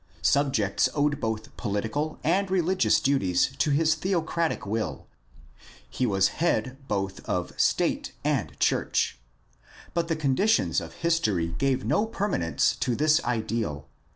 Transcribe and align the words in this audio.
Subjects 0.23 0.89
owed 0.95 1.19
both 1.21 1.55
political 1.57 2.17
and 2.23 2.49
religious 2.49 2.99
duties 2.99 3.51
to 3.59 3.69
his 3.69 3.93
theocratic 3.93 4.65
will. 4.65 5.05
He 5.87 6.07
was 6.07 6.29
head 6.39 6.77
both 6.87 7.23
of 7.29 7.53
state 7.61 8.11
and 8.23 8.59
church. 8.59 9.19
But 9.93 10.07
the 10.07 10.15
conditions 10.15 10.81
of 10.81 10.93
history 10.93 11.53
gave 11.55 11.85
no 11.85 12.07
permanence 12.07 12.75
to 12.77 12.95
this 12.95 13.23
ideal. 13.23 13.89